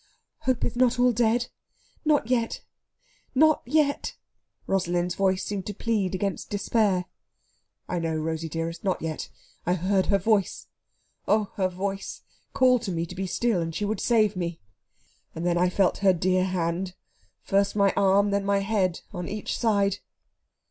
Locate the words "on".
19.13-19.29